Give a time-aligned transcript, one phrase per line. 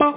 [0.00, 0.12] Hola,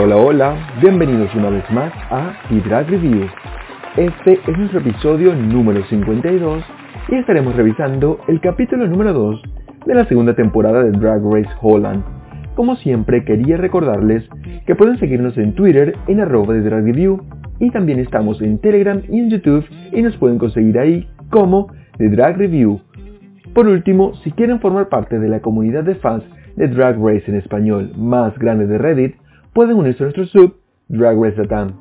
[0.00, 3.26] hola, hola, bienvenidos una vez más a Drag Review.
[3.96, 6.62] Este es nuestro episodio número 52
[7.08, 9.42] y estaremos revisando el capítulo número 2
[9.86, 12.02] de la segunda temporada de Drag Race Holland.
[12.56, 14.24] Como siempre, quería recordarles
[14.66, 17.22] que pueden seguirnos en Twitter en arroba de Drag Review
[17.60, 22.08] y también estamos en Telegram y en YouTube y nos pueden conseguir ahí como The
[22.08, 22.80] Drag Review.
[23.54, 26.24] Por último, si quieren formar parte de la comunidad de fans
[26.56, 29.14] de Drag Race en español más grande de Reddit,
[29.52, 30.56] pueden unirse a nuestro sub
[30.88, 31.78] Drag Race Latam.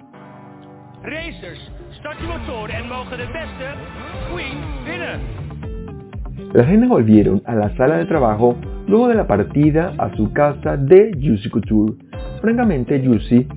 [6.53, 8.55] Las reinas volvieron a la sala de trabajo
[8.87, 11.93] luego de la partida a su casa de Juicy Couture.
[12.41, 13.47] Francamente, Juicy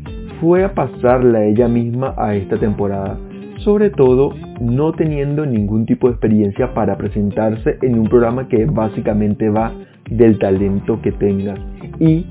[0.41, 3.19] fue a pasarla ella misma a esta temporada,
[3.59, 9.49] sobre todo no teniendo ningún tipo de experiencia para presentarse en un programa que básicamente
[9.49, 9.73] va
[10.11, 11.59] del talento que tengas
[11.99, 12.27] y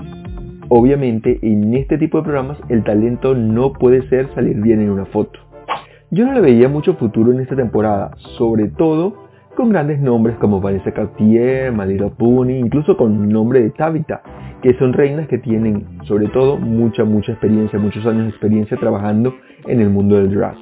[0.69, 5.05] Obviamente en este tipo de programas el talento no puede ser salir bien en una
[5.05, 5.39] foto.
[6.11, 9.26] Yo no le veía mucho futuro en esta temporada, sobre todo
[9.57, 14.21] con grandes nombres como Vanessa Cartier, Malira Puni, incluso con nombre de Tabitha,
[14.61, 19.33] que son reinas que tienen sobre todo mucha, mucha experiencia, muchos años de experiencia trabajando
[19.65, 20.55] en el mundo del drag.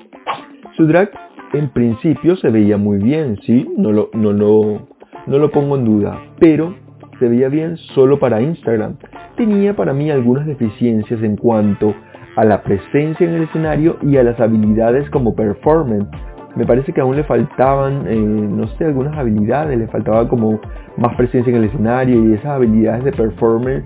[0.77, 1.11] Su drag
[1.51, 4.87] en principio se veía muy bien, sí, no lo, no lo,
[5.27, 6.73] no lo pongo en duda, pero
[7.19, 8.95] se veía bien solo para Instagram.
[9.35, 11.93] Tenía para mí algunas deficiencias en cuanto
[12.37, 16.07] a la presencia en el escenario y a las habilidades como performance.
[16.55, 20.59] Me parece que aún le faltaban, eh, no sé, algunas habilidades, le faltaba como
[20.97, 23.83] más presencia en el escenario y esas habilidades de performance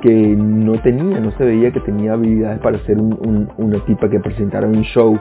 [0.00, 4.66] que no tenía, no se veía que tenía habilidades para ser una tipa que presentara
[4.66, 5.18] un show.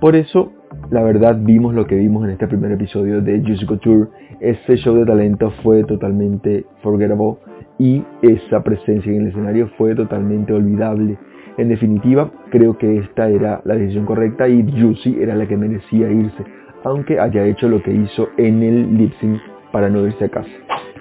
[0.00, 0.52] Por eso
[0.90, 4.08] la verdad vimos lo que vimos en este primer episodio de Juicy Couture.
[4.40, 7.38] Ese show de talento fue totalmente forgettable
[7.78, 11.18] y esa presencia en el escenario fue totalmente olvidable.
[11.58, 16.08] En definitiva, creo que esta era la decisión correcta y Juicy era la que merecía
[16.08, 16.44] irse,
[16.84, 19.12] aunque haya hecho lo que hizo en el lip
[19.72, 20.48] para no irse a casa.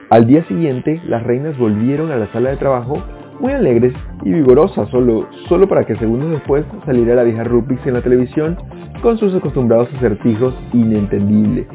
[0.10, 3.04] Al día siguiente, las reinas volvieron a la sala de trabajo
[3.40, 7.94] muy alegres y vigorosas, solo, solo para que segundos después saliera la vieja Rupix en
[7.94, 8.58] la televisión
[9.04, 11.68] con sus acostumbrados acertijos inentendibles.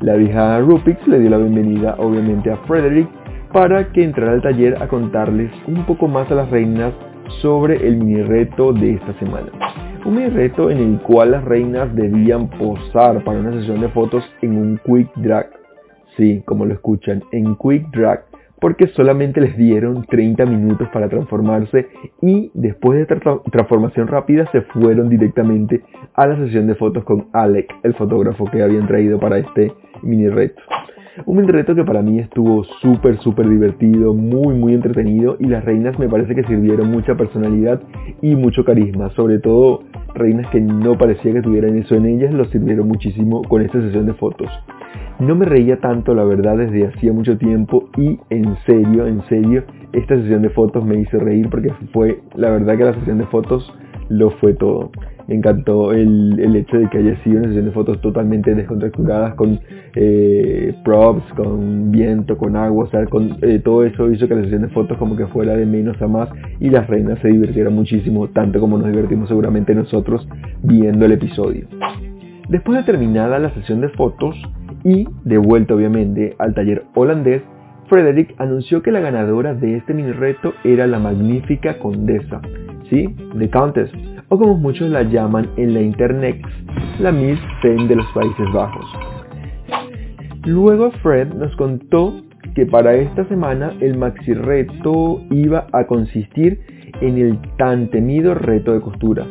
[0.00, 3.08] La vieja Rupix le dio la bienvenida obviamente a Frederick
[3.52, 6.92] para que entrara al taller a contarles un poco más a las reinas
[7.40, 9.48] sobre el mini reto de esta semana.
[10.04, 14.24] Un mini reto en el cual las reinas debían posar para una sesión de fotos
[14.42, 15.50] en un quick drag.
[16.16, 18.24] Sí, como lo escuchan, en quick drag
[18.60, 21.88] porque solamente les dieron 30 minutos para transformarse
[22.20, 25.82] y después de esta transformación rápida se fueron directamente
[26.14, 29.72] a la sesión de fotos con Alec, el fotógrafo que habían traído para este
[30.02, 30.60] mini reto.
[31.26, 35.98] Un reto que para mí estuvo súper, súper divertido, muy, muy entretenido y las reinas
[35.98, 37.80] me parece que sirvieron mucha personalidad
[38.22, 39.82] y mucho carisma, sobre todo
[40.14, 44.06] reinas que no parecía que tuvieran eso en ellas, lo sirvieron muchísimo con esta sesión
[44.06, 44.48] de fotos.
[45.18, 49.64] No me reía tanto, la verdad, desde hacía mucho tiempo y en serio, en serio,
[49.92, 53.26] esta sesión de fotos me hizo reír porque fue, la verdad que la sesión de
[53.26, 53.72] fotos
[54.08, 54.90] lo fue todo.
[55.28, 59.60] Me encantó el, hecho de que haya sido una sesión de fotos totalmente descontracturadas con
[59.94, 64.42] eh, props, con viento, con agua, o sea, con, eh, todo eso hizo que la
[64.42, 67.74] sesión de fotos como que fuera de menos a más y las reinas se divirtieran
[67.74, 70.26] muchísimo, tanto como nos divertimos seguramente nosotros
[70.62, 71.66] viendo el episodio.
[72.48, 74.34] Después de terminada la sesión de fotos,
[74.84, 77.42] y, de vuelta obviamente al taller holandés,
[77.88, 82.40] Frederick anunció que la ganadora de este mini reto era la magnífica condesa,
[82.90, 83.14] ¿sí?
[83.38, 83.90] The Countess,
[84.28, 86.40] o como muchos la llaman en la internet,
[87.00, 88.86] la Miss Fame de los Países Bajos.
[90.44, 92.22] Luego Fred nos contó
[92.54, 96.60] que para esta semana el maxi reto iba a consistir
[97.00, 99.26] en el tan temido reto de costura,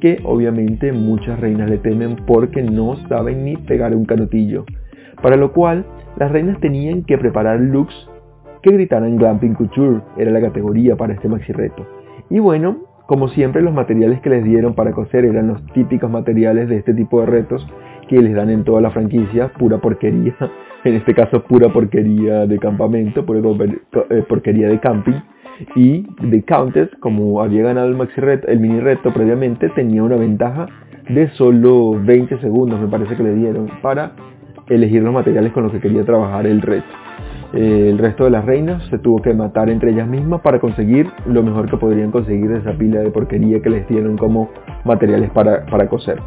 [0.00, 4.64] que obviamente muchas reinas le temen porque no saben ni pegar un canutillo
[5.22, 5.86] para lo cual
[6.18, 7.94] las reinas tenían que preparar looks
[8.62, 11.86] que gritaran Glamping Couture, era la categoría para este maxi reto.
[12.28, 12.76] Y bueno,
[13.06, 16.94] como siempre los materiales que les dieron para coser eran los típicos materiales de este
[16.94, 17.66] tipo de retos
[18.08, 20.34] que les dan en toda la franquicia, pura porquería,
[20.84, 23.40] en este caso pura porquería de campamento, pura
[24.10, 25.20] eh, porquería de camping.
[25.76, 30.66] Y The Countess, como había ganado el el mini reto previamente, tenía una ventaja
[31.08, 34.12] de solo 20 segundos, me parece que le dieron, para
[34.68, 36.86] elegir los materiales con los que quería trabajar el reto.
[37.52, 41.08] Eh, el resto de las reinas se tuvo que matar entre ellas mismas para conseguir
[41.26, 44.50] lo mejor que podrían conseguir de esa pila de porquería que les dieron como
[44.84, 46.18] materiales para, para coser.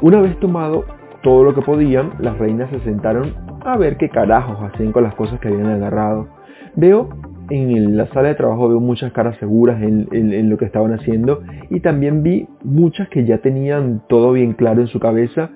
[0.00, 0.84] Una vez tomado
[1.22, 3.34] todo lo que podían, las reinas se sentaron
[3.64, 6.28] a ver qué carajos hacían con las cosas que habían agarrado.
[6.76, 7.10] Veo
[7.50, 11.80] en la sala de trabajo veo muchas caras seguras en, lo que estaban haciendo y
[11.80, 15.50] también vi muchas que ya tenían todo bien claro en su cabeza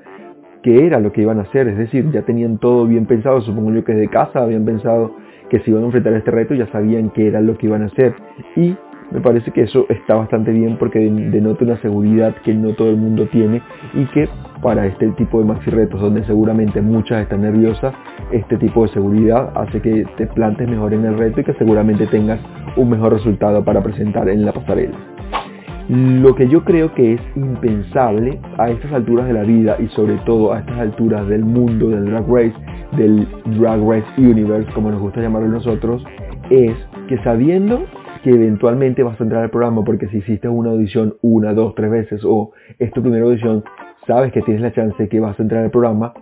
[0.62, 3.72] qué era lo que iban a hacer, es decir, ya tenían todo bien pensado, supongo
[3.72, 5.16] yo que de casa habían pensado
[5.50, 7.86] que si iban a enfrentar este reto ya sabían qué era lo que iban a
[7.86, 8.14] hacer
[8.56, 8.74] y
[9.12, 12.96] me parece que eso está bastante bien porque denota una seguridad que no todo el
[12.96, 13.60] mundo tiene
[13.92, 14.28] y que
[14.62, 17.92] para este tipo de maxi retos donde seguramente muchas están nerviosas,
[18.30, 22.06] este tipo de seguridad hace que te plantes mejor en el reto y que seguramente
[22.06, 22.40] tengas
[22.76, 25.11] un mejor resultado para presentar en la pasarela.
[25.88, 30.16] Lo que yo creo que es impensable a estas alturas de la vida y sobre
[30.24, 32.54] todo a estas alturas del mundo del drag race,
[32.96, 33.26] del
[33.58, 36.04] drag race universe como nos gusta llamarlo nosotros,
[36.50, 36.76] es
[37.08, 37.84] que sabiendo
[38.22, 41.90] que eventualmente vas a entrar al programa porque si hiciste una audición una, dos, tres
[41.90, 43.64] veces o es tu primera audición,
[44.06, 46.14] sabes que tienes la chance que vas a entrar al programa,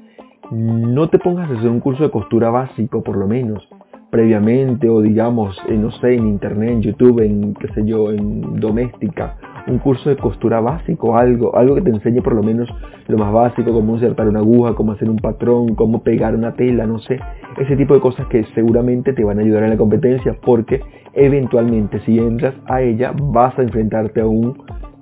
[0.51, 3.69] no te pongas a hacer un curso de costura básico por lo menos
[4.11, 9.37] previamente o digamos, no sé, en internet, en YouTube, en qué sé yo, en doméstica,
[9.67, 12.69] un curso de costura básico, algo, algo que te enseñe por lo menos
[13.09, 16.87] lo más básico, cómo insertar una aguja, cómo hacer un patrón, cómo pegar una tela,
[16.87, 17.19] no sé,
[17.59, 20.81] ese tipo de cosas que seguramente te van a ayudar en la competencia porque
[21.13, 24.57] eventualmente si entras a ella vas a enfrentarte a un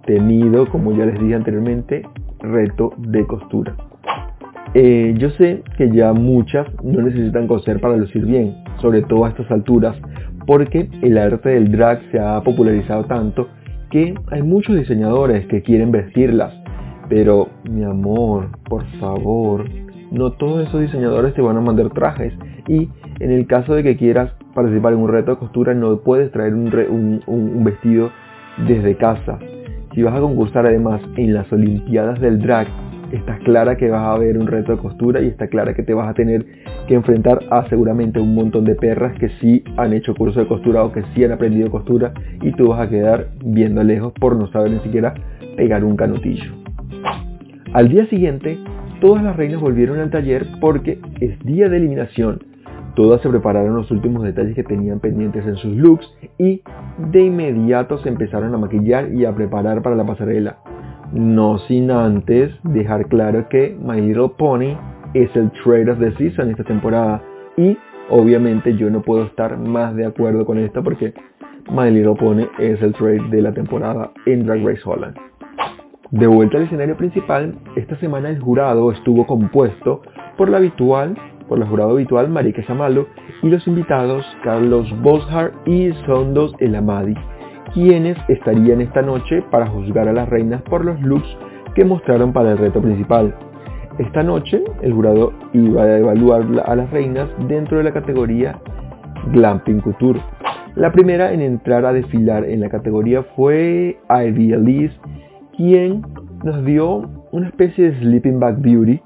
[0.07, 2.03] temido, como ya les dije anteriormente,
[2.41, 3.75] reto de costura.
[4.75, 9.31] Eh, yo sé que ya muchas no necesitan coser para lucir bien, sobre todo a
[9.31, 9.97] estas alturas,
[10.47, 13.49] porque el arte del drag se ha popularizado tanto
[13.91, 16.55] que hay muchos diseñadores que quieren vestirlas.
[17.09, 19.65] Pero, mi amor, por favor,
[20.11, 22.33] no todos esos diseñadores te van a mandar trajes.
[22.67, 22.89] Y
[23.21, 26.55] en el caso de que quieras participar en un reto de costura, no puedes traer
[26.55, 28.11] un, vestido
[28.67, 29.39] desde casa.
[29.95, 32.69] Si vas a concursar además en las Olimpiadas del Drag,
[33.13, 35.95] estás clara que vas a ver un reto de costura y está clara que te
[35.95, 36.45] vas a tener
[36.87, 40.85] que enfrentar a seguramente un montón de perras que sí han hecho curso de costura
[40.85, 42.13] o que sí han aprendido costura
[42.43, 45.15] y tú vas a quedar viendo lejos por no saber ni siquiera
[45.57, 46.53] pegar un canutillo.
[47.73, 48.59] Al día siguiente,
[49.01, 52.41] todas las reinas volvieron al taller porque es día de eliminación
[52.99, 56.05] Todas se prepararon los últimos detalles que tenían pendientes en sus looks
[56.37, 56.63] y
[57.13, 60.59] de inmediato se empezaron a maquillar y a preparar para la pasarela.
[61.13, 64.77] No sin antes dejar claro que My Little Pony
[65.15, 67.23] es el trade of the season esta temporada
[67.57, 67.77] y
[68.11, 71.15] obviamente yo no puedo estar más de acuerdo con esto porque
[71.71, 75.17] My Little Pony es el trade de la temporada en Drag Race Holland.
[76.11, 80.03] De vuelta al escenario principal, esta semana el jurado estuvo compuesto
[80.37, 81.15] por la habitual
[81.49, 83.09] por la jurado habitual Marika Samalo
[83.43, 87.15] y los invitados Carlos Boshar y Sondos El Amadi,
[87.73, 91.29] quienes estarían esta noche para juzgar a las reinas por los looks
[91.75, 93.35] que mostraron para el reto principal.
[93.99, 98.59] Esta noche el jurado iba a evaluar a las reinas dentro de la categoría
[99.33, 100.21] Glamping Couture.
[100.77, 104.97] La primera en entrar a desfilar en la categoría fue Ivy Elise,
[105.57, 106.03] quien
[106.45, 109.01] nos dio una especie de Sleeping Bag Beauty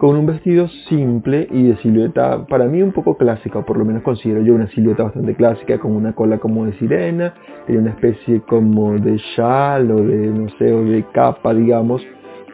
[0.00, 3.84] con un vestido simple y de silueta para mí un poco clásica, o por lo
[3.84, 7.34] menos considero yo una silueta bastante clásica, con una cola como de sirena,
[7.66, 12.00] tenía una especie como de chal o de, no sé, o de capa, digamos,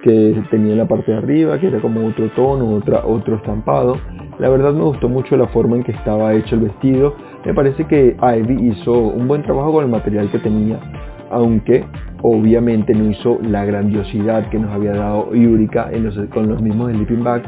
[0.02, 3.96] que tenía en la parte de arriba, que era como otro tono, otra, otro estampado.
[4.40, 7.14] La verdad me gustó mucho la forma en que estaba hecho el vestido.
[7.44, 10.80] Me parece que Ivy hizo un buen trabajo con el material que tenía,
[11.30, 11.84] aunque
[12.28, 15.88] obviamente no hizo la grandiosidad que nos había dado Yurika
[16.34, 17.44] con los mismos Sleeping Bag,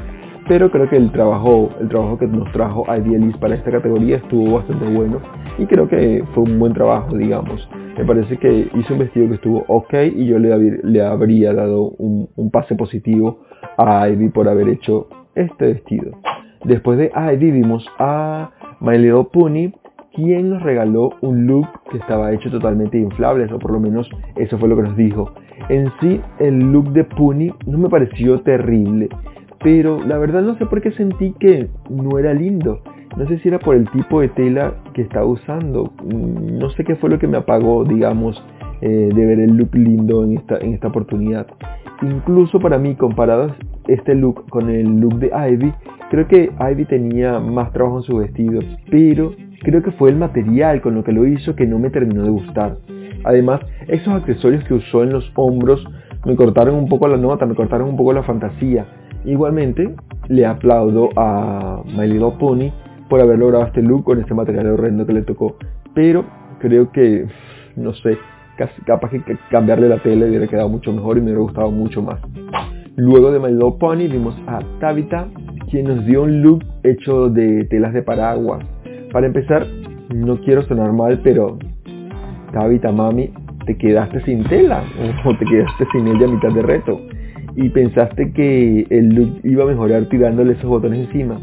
[0.47, 4.55] pero creo que el trabajo, el trabajo que nos trajo Idealis para esta categoría estuvo
[4.55, 5.21] bastante bueno
[5.59, 7.69] y creo que fue un buen trabajo, digamos.
[7.99, 11.91] Me parece que hizo un vestido que estuvo ok y yo le, le habría dado
[11.99, 13.41] un, pase positivo
[13.77, 16.13] a Ivy por haber hecho este vestido.
[16.63, 19.25] Después de Ivy vimos a My Little
[20.19, 24.59] quien nos regaló un look que estaba hecho totalmente inflable, o por lo menos eso
[24.59, 25.31] fue lo que nos dijo.
[25.69, 29.09] En sí, el look de Puni no me pareció terrible,
[29.63, 32.81] pero la verdad no sé por qué sentí que no era lindo.
[33.17, 35.93] No sé si era por el tipo de tela que estaba usando.
[36.05, 38.43] No sé qué fue lo que me apagó, digamos,
[38.81, 41.47] eh, de ver el look lindo en esta, en esta oportunidad.
[42.03, 43.55] Incluso para mí, comparado
[43.87, 45.73] este look con el look de Ivy,
[46.11, 48.61] creo que Ivy tenía más trabajo en su vestido,
[48.91, 52.23] pero creo que fue el material con lo que lo hizo que no me terminó
[52.23, 52.79] de gustar.
[53.25, 55.85] Además, esos accesorios que usó en los hombros
[56.25, 58.87] me cortaron un poco la nota, me cortaron un poco la fantasía.
[59.25, 59.95] Igualmente,
[60.29, 62.71] le aplaudo a My Little Pony
[63.09, 65.57] por haber logrado este look con este material horrendo que le tocó.
[65.95, 66.25] Pero
[66.61, 67.27] creo que,
[67.77, 68.19] no sé,
[68.85, 72.21] capaz que cambiarle la tele hubiera quedado mucho mejor y me hubiera gustado mucho más.
[72.97, 75.29] Luego de My Little Pony vimos a Tabitha,
[75.71, 78.65] quien nos dio un look hecho de telas de paraguas.
[79.13, 79.67] Para empezar,
[80.15, 81.59] no quiero sonar mal, pero
[82.53, 83.31] Tabitha, mami,
[83.67, 84.83] te quedaste sin tela
[85.25, 87.01] o te quedaste sin ella a mitad de reto
[87.57, 91.41] y pensaste que el look iba a mejorar tirándole esos botones encima.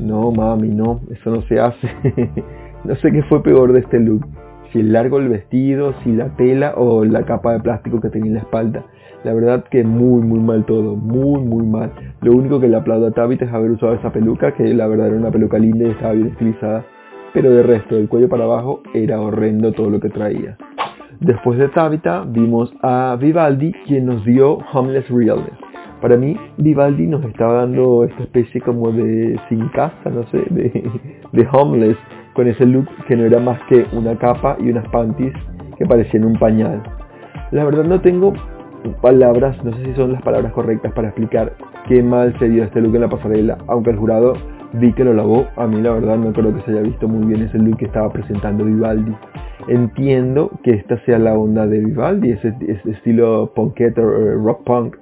[0.00, 1.88] No, mami, no, eso no se hace.
[2.84, 4.26] no sé qué fue peor de este look.
[4.72, 8.28] Si el largo el vestido, si la tela o la capa de plástico que tenía
[8.28, 8.84] en la espalda.
[9.24, 11.92] La verdad que muy, muy mal todo, muy, muy mal.
[12.22, 15.08] Lo único que le aplaudo a Tabitha es haber usado esa peluca, que la verdad
[15.08, 16.84] era una peluca linda y estaba bien estilizada.
[17.32, 20.56] Pero de resto, del cuello para abajo era horrendo todo lo que traía.
[21.20, 25.54] Después de Tabitha vimos a Vivaldi quien nos dio Homeless Realness.
[26.00, 30.90] Para mí Vivaldi nos estaba dando esta especie como de sin casa, no sé, de,
[31.30, 31.96] de homeless,
[32.34, 35.32] con ese look que no era más que una capa y unas panties
[35.78, 36.82] que parecían un pañal.
[37.52, 38.32] La verdad no tengo
[39.00, 41.54] palabras, no sé si son las palabras correctas para explicar
[41.88, 44.34] qué mal se dio este look en la pasarela, aunque el jurado
[44.74, 47.26] vi que lo lavó, a mí la verdad no creo que se haya visto muy
[47.26, 49.12] bien ese look que estaba presentando Vivaldi.
[49.68, 52.54] Entiendo que esta sea la onda de Vivaldi, ese,
[52.86, 54.96] estilo punkette o rock punk,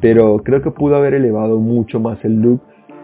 [0.00, 2.60] pero creo que pudo haber elevado mucho más el look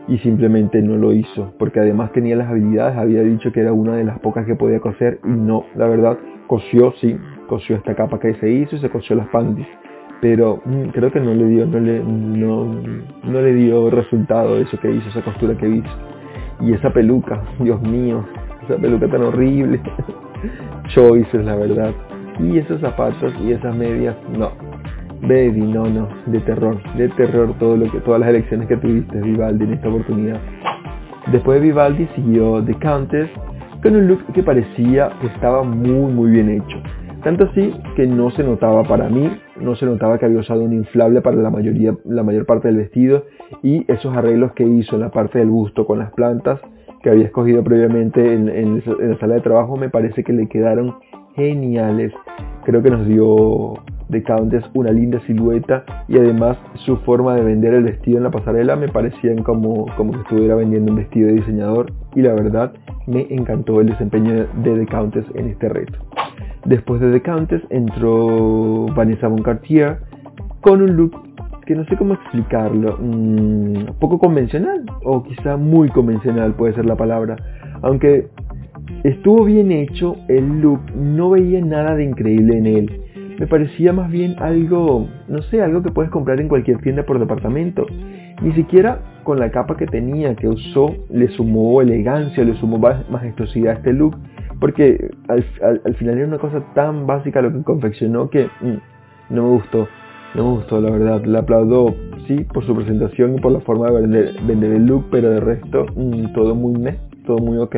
[0.09, 3.97] y simplemente no lo hizo, porque además tenía las habilidades, había dicho que era una
[3.97, 8.19] de las pocas que podía coser y no, la verdad, cosió, sí, cosió esta capa
[8.19, 9.69] que se hizo y se cosió las panties,
[10.23, 12.65] pero mm, creo que no le dio, no le, no,
[13.25, 15.91] no le dio resultado eso que hizo, esa costura que hizo.
[16.61, 18.25] Y esa peluca, Dios mío,
[18.63, 19.81] esa peluca tan horrible.
[20.95, 21.93] choices, la verdad.
[22.39, 24.53] Y esos zapatos y esas medias, no.
[25.23, 29.89] Baby, no, no, de terror, de terror todas las elecciones que tuviste Vivaldi en esta
[29.89, 30.41] oportunidad.
[31.33, 33.31] Después de Vivaldi siguió The Countess
[33.83, 36.77] con un look que parecía que estaba muy muy bien hecho.
[37.23, 40.73] Tanto así que no se notaba para mí, no se notaba que había usado un
[40.73, 43.27] inflable para la mayoría, la mayor parte del vestido
[43.63, 46.61] y esos arreglos que hizo en la parte del busto con las plantas
[47.03, 50.97] que había escogido previamente en, la sala de trabajo me parece que le quedaron
[51.35, 52.13] geniales.
[52.65, 53.75] Creo que nos dio
[54.11, 58.31] The Countess una linda silueta y además su forma de vender el vestido en la
[58.31, 62.73] pasarela me parecían como, como que estuviera vendiendo un vestido de diseñador y la verdad
[63.07, 65.99] me encantó el desempeño de The Countess en este reto.
[66.65, 69.99] Después de The Countess entró Vanessa Von Cartier
[70.61, 71.21] con un look
[71.67, 76.97] que no sé cómo explicarlo, mm, poco convencional o quizá muy convencional puede ser la
[76.97, 77.37] palabra,
[77.83, 78.29] aunque
[79.05, 83.01] estuvo bien hecho, el look no veía nada de increíble en él.
[83.39, 87.19] Me parecía más bien algo, no sé, algo que puedes comprar en cualquier tienda por
[87.19, 87.87] departamento.
[88.41, 93.75] Ni siquiera con la capa que tenía, que usó, le sumó elegancia, le sumó majestuosidad
[93.75, 94.17] a este look,
[94.61, 95.45] porque al,
[95.95, 99.89] final era una cosa tan básica lo que confeccionó que mm, no me gustó.
[100.35, 101.25] No me gustó, la verdad.
[101.25, 101.95] Le aplaudo,
[102.27, 104.01] sí, por su presentación y por la forma de
[104.47, 107.77] vender, el look, pero de resto, mm, todo muy meh, todo muy ok.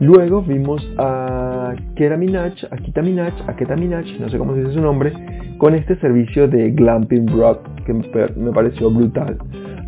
[0.00, 4.62] Luego vimos a Kera Minaj, a Kita Minaj, a Keta Minaj, no sé cómo se
[4.62, 5.12] dice su nombre,
[5.58, 9.38] con este servicio de Glamping Rock que me pareció brutal.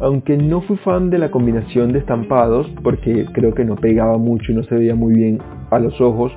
[0.01, 4.53] Aunque no fui fan de la combinación de estampados, porque creo que no pegaba mucho
[4.53, 5.39] y no se veía muy bien
[5.71, 6.33] a los ojos,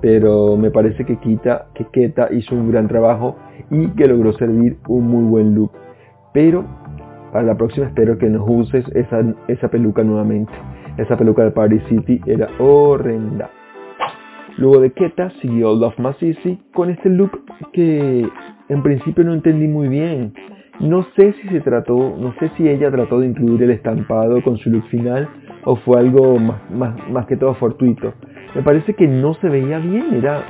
[0.00, 3.36] pero me parece que Kita, que Keta hizo un gran trabajo
[3.70, 5.72] y que logró servir un muy buen look.
[6.32, 6.64] Pero
[7.32, 10.52] para la próxima espero que nos uses esa, esa peluca nuevamente.
[10.98, 13.50] Esa peluca de Party City era horrenda.
[14.58, 17.30] Luego de Keta siguió Love Masisi con este look
[17.72, 18.28] que
[18.68, 20.34] en principio no entendí muy bien.
[20.80, 24.56] No sé si se trató, no sé si ella trató de incluir el estampado con
[24.56, 25.28] su look final
[25.64, 28.14] o fue algo más, que todo fortuito.
[28.54, 30.44] Me parece que no se veía bien, era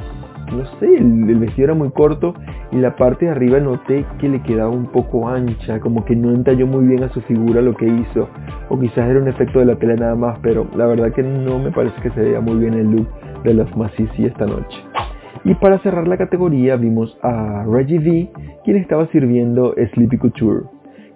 [0.51, 2.35] no sé, el, vestido era muy corto
[2.71, 6.31] y la parte de arriba noté que le quedaba un poco ancha, como que no
[6.31, 8.29] entalló muy bien a su figura lo que hizo,
[8.69, 11.59] o quizás era un efecto de la tela nada más, pero la verdad que no
[11.59, 13.09] me parece que se veía muy bien el look
[13.45, 14.92] de los Massisi esta noche.
[15.45, 18.31] Y para cerrar la categoría vimos a Reggie V,
[18.65, 20.67] quien estaba sirviendo Sleepy Couture,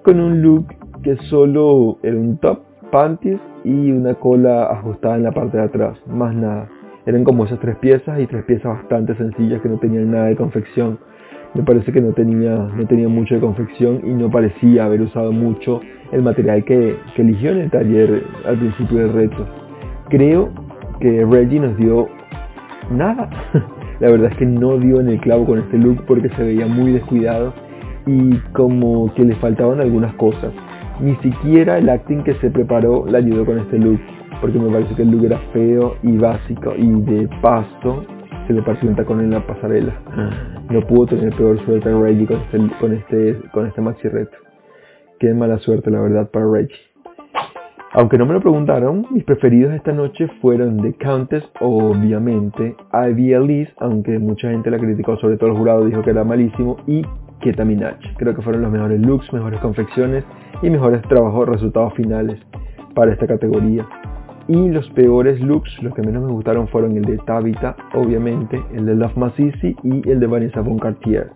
[0.02, 0.66] con un look
[1.02, 2.58] que solo era un top,
[2.90, 6.68] panties y una cola ajustada en la parte de atrás, más nada.
[7.06, 10.36] Eran como esas tres piezas y tres piezas bastante sencillas que no tenían nada de
[10.36, 10.98] confección.
[11.54, 15.30] Me parece que no tenía, no tenía mucho de confección y no parecía haber usado
[15.30, 15.80] mucho
[16.10, 19.46] el material que, que eligió en el taller al principio del reto.
[20.08, 20.50] Creo
[20.98, 22.08] que Reggie nos dio
[22.90, 23.30] nada.
[24.00, 26.66] La verdad es que no dio en el clavo con este look porque se veía
[26.66, 27.54] muy descuidado
[28.06, 30.52] y como que le faltaban algunas cosas.
[31.00, 34.00] Ni siquiera el acting que se preparó le ayudó con este look,
[34.40, 38.04] porque me parece que el look era feo y básico y de pasto
[38.46, 39.94] se le partió un tacón en la pasarela.
[40.70, 44.36] No pudo tener peor suerte a Reggie con este, con este, con este maxi reto.
[45.18, 46.76] Qué mala suerte la verdad para Reggie.
[47.96, 53.72] Aunque no me lo preguntaron, mis preferidos esta noche fueron The Countess, obviamente, Ivy Elise,
[53.78, 57.00] aunque mucha gente la criticó, sobre todo el jurado dijo que era malísimo, y
[57.40, 57.96] Keta Minaj.
[58.18, 60.24] Creo que fueron los mejores looks, mejores confecciones
[60.60, 62.38] y mejores trabajos, resultados finales
[62.94, 63.88] para esta categoría.
[64.46, 68.84] Y los peores looks, los que menos me gustaron fueron el de Tabitha, obviamente, el
[68.84, 71.30] de Love Masisi y el de Vanessa Von Cartier.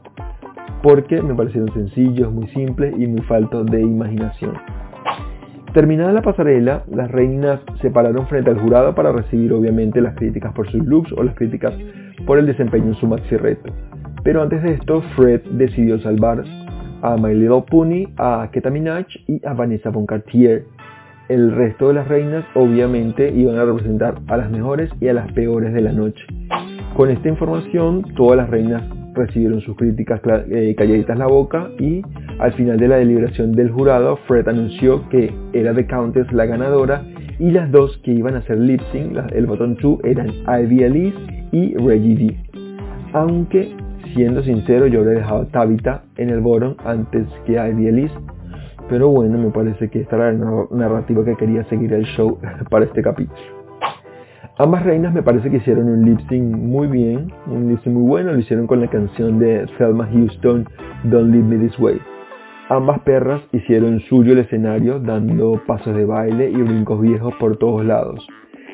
[0.82, 4.52] Porque me parecieron sencillos, muy simples y muy faltos de imaginación.
[5.72, 10.52] Terminada la pasarela, las reinas se pararon frente al jurado para recibir obviamente las críticas
[10.52, 11.72] por sus looks o las críticas
[12.26, 13.72] por el desempeño en su maxi reto.
[14.24, 16.42] Pero antes de esto, Fred decidió salvar
[17.02, 20.64] a My Little a Keta Minaj y a Vanessa Von Cartier.
[21.28, 25.30] El resto de las reinas obviamente iban a representar a las mejores y a las
[25.32, 26.24] peores de la noche.
[26.96, 28.82] Con esta información, todas las reinas
[29.14, 32.02] recibieron sus críticas eh, calladitas la boca y
[32.38, 37.02] al final de la deliberación del jurado, Fred anunció que era The Countess la ganadora
[37.38, 41.18] y las dos que iban a ser lip sync, el botón 2, eran Ivy Elise
[41.52, 42.36] y Reggie D.
[43.14, 43.74] Aunque,
[44.14, 48.14] siendo sincero, yo habría dejado a Tabitha en el bottom antes que Ivy Elise.
[48.90, 52.38] Pero bueno, me parece que esta era la narrativa que quería seguir el show
[52.70, 53.59] para este capítulo.
[54.60, 58.06] Ambas reinas me parece que hicieron un lip sync muy bien, un lip sync muy
[58.06, 60.68] bueno, lo hicieron con la canción de Thelma Houston,
[61.04, 61.98] Don't Leave Me This Way.
[62.68, 67.86] Ambas perras hicieron suyo el escenario dando pasos de baile y brincos viejos por todos
[67.86, 68.28] lados.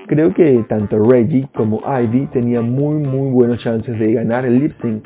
[0.08, 4.72] Creo que tanto Reggie como Ivy tenían muy muy buenos chances de ganar el lip
[4.82, 5.04] sync,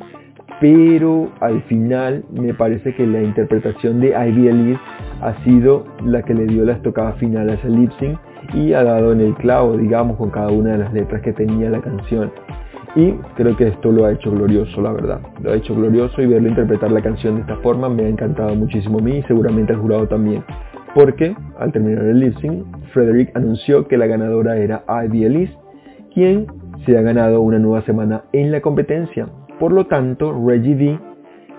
[0.62, 4.80] pero al final me parece que la interpretación de Ivy Elise
[5.20, 8.18] ha sido la que le dio la estocada final a ese lip sync
[8.54, 11.70] y ha dado en el clavo, digamos, con cada una de las letras que tenía
[11.70, 12.32] la canción.
[12.96, 15.20] Y creo que esto lo ha hecho glorioso, la verdad.
[15.42, 18.54] Lo ha hecho glorioso y verlo interpretar la canción de esta forma me ha encantado
[18.56, 20.44] muchísimo a mí y seguramente al jurado también.
[20.94, 22.34] Porque al terminar el lip
[22.92, 25.56] Frederick anunció que la ganadora era Ivy Elise,
[26.12, 26.46] quien
[26.84, 29.28] se ha ganado una nueva semana en la competencia.
[29.60, 30.98] Por lo tanto, Reggie D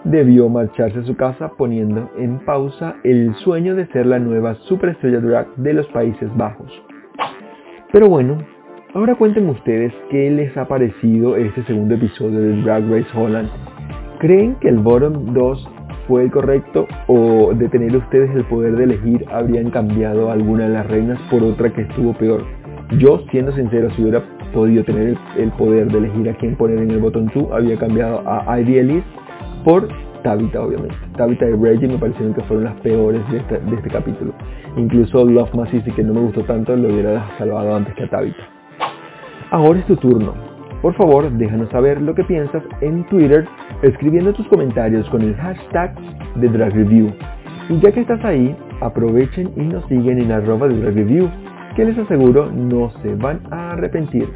[0.03, 5.19] debió marcharse a su casa poniendo en pausa el sueño de ser la nueva superestrella
[5.19, 6.71] drag de los Países Bajos.
[7.91, 8.37] Pero bueno,
[8.93, 13.49] ahora cuéntenme ustedes qué les ha parecido este segundo episodio de Drag Race Holland.
[14.19, 15.69] ¿Creen que el bottom 2
[16.07, 20.73] fue el correcto o de tener ustedes el poder de elegir habrían cambiado alguna de
[20.73, 22.43] las reinas por otra que estuvo peor?
[22.97, 24.21] Yo, siendo sincero, si hubiera
[24.53, 28.21] podido tener el, poder de elegir a quién poner en el botón 2, había cambiado
[28.25, 29.01] a Ivy
[29.63, 29.87] por
[30.23, 30.95] Tabitha, obviamente.
[31.17, 34.33] Tabitha y Reggie me parecieron que fueron las peores de este, de este capítulo.
[34.77, 38.43] Incluso Love Masisi, que no me gustó tanto, lo hubiera salvado antes que a Tabitha.
[39.51, 40.33] Ahora es tu turno.
[40.81, 43.45] Por favor, déjanos saber lo que piensas en Twitter
[43.81, 45.95] escribiendo tus comentarios con el hashtag
[46.35, 47.13] de Drag Review.
[47.69, 51.29] Y ya que estás ahí, aprovechen y nos siguen en arroba de Drag Review,
[51.75, 54.29] que les aseguro no se van a arrepentir.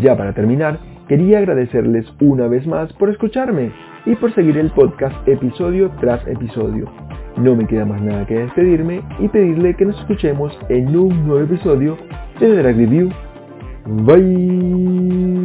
[0.00, 3.72] Ya para terminar, quería agradecerles una vez más por escucharme
[4.06, 6.86] y por seguir el podcast episodio tras episodio.
[7.36, 11.44] No me queda más nada que despedirme y pedirle que nos escuchemos en un nuevo
[11.44, 11.96] episodio
[12.38, 13.10] de The Drag Review.
[13.86, 15.39] Bye.